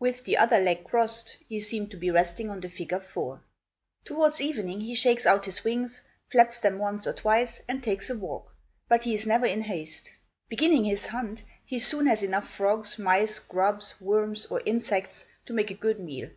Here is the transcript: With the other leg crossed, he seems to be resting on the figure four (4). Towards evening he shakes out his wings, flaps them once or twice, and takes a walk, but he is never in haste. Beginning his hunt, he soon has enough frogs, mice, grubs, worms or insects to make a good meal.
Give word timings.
With 0.00 0.24
the 0.24 0.36
other 0.36 0.58
leg 0.58 0.82
crossed, 0.82 1.36
he 1.48 1.60
seems 1.60 1.90
to 1.90 1.96
be 1.96 2.10
resting 2.10 2.50
on 2.50 2.58
the 2.58 2.68
figure 2.68 2.98
four 2.98 3.36
(4). 3.36 3.42
Towards 4.16 4.40
evening 4.40 4.80
he 4.80 4.96
shakes 4.96 5.24
out 5.24 5.44
his 5.44 5.62
wings, 5.62 6.02
flaps 6.28 6.58
them 6.58 6.80
once 6.80 7.06
or 7.06 7.12
twice, 7.12 7.60
and 7.68 7.80
takes 7.84 8.10
a 8.10 8.18
walk, 8.18 8.52
but 8.88 9.04
he 9.04 9.14
is 9.14 9.28
never 9.28 9.46
in 9.46 9.60
haste. 9.60 10.10
Beginning 10.48 10.82
his 10.84 11.06
hunt, 11.06 11.44
he 11.64 11.78
soon 11.78 12.08
has 12.08 12.24
enough 12.24 12.50
frogs, 12.50 12.98
mice, 12.98 13.38
grubs, 13.38 13.94
worms 14.00 14.44
or 14.46 14.60
insects 14.66 15.24
to 15.44 15.52
make 15.52 15.70
a 15.70 15.74
good 15.74 16.00
meal. 16.00 16.30